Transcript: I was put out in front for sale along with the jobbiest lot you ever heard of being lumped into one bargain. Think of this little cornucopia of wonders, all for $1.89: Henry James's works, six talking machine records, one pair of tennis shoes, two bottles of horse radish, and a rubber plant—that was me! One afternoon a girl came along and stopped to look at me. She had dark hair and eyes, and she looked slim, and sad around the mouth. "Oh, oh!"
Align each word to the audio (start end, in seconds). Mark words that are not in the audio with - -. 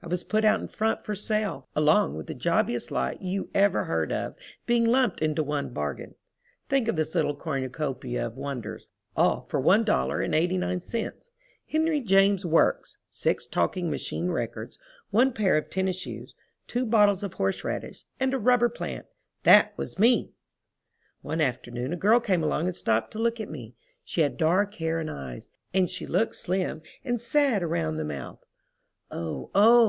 I 0.00 0.06
was 0.06 0.22
put 0.22 0.44
out 0.44 0.60
in 0.60 0.68
front 0.68 1.04
for 1.04 1.16
sale 1.16 1.66
along 1.74 2.14
with 2.16 2.28
the 2.28 2.34
jobbiest 2.34 2.92
lot 2.92 3.20
you 3.20 3.50
ever 3.52 3.82
heard 3.84 4.12
of 4.12 4.36
being 4.64 4.84
lumped 4.84 5.18
into 5.20 5.42
one 5.42 5.70
bargain. 5.70 6.14
Think 6.68 6.86
of 6.86 6.94
this 6.94 7.16
little 7.16 7.34
cornucopia 7.34 8.24
of 8.24 8.36
wonders, 8.36 8.86
all 9.16 9.44
for 9.50 9.60
$1.89: 9.60 11.30
Henry 11.68 11.98
James's 12.00 12.46
works, 12.46 12.98
six 13.10 13.44
talking 13.48 13.90
machine 13.90 14.28
records, 14.28 14.78
one 15.10 15.32
pair 15.32 15.58
of 15.58 15.68
tennis 15.68 15.96
shoes, 15.98 16.32
two 16.68 16.86
bottles 16.86 17.24
of 17.24 17.34
horse 17.34 17.64
radish, 17.64 18.04
and 18.20 18.32
a 18.32 18.38
rubber 18.38 18.68
plant—that 18.68 19.76
was 19.76 19.98
me! 19.98 20.30
One 21.22 21.40
afternoon 21.40 21.92
a 21.92 21.96
girl 21.96 22.20
came 22.20 22.44
along 22.44 22.66
and 22.68 22.76
stopped 22.76 23.10
to 23.12 23.18
look 23.18 23.40
at 23.40 23.50
me. 23.50 23.74
She 24.04 24.20
had 24.20 24.36
dark 24.36 24.74
hair 24.74 25.00
and 25.00 25.10
eyes, 25.10 25.50
and 25.74 25.90
she 25.90 26.06
looked 26.06 26.36
slim, 26.36 26.82
and 27.04 27.20
sad 27.20 27.64
around 27.64 27.96
the 27.96 28.04
mouth. 28.04 28.38
"Oh, 29.10 29.50
oh!" 29.56 29.86